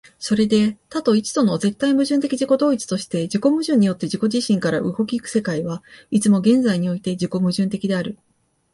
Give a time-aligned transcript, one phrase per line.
[0.17, 8.17] それで多と一との絶対矛盾的自己同一として、自己矛盾によって自己自身から動き行く世界は、いつも現在において自己矛盾的である。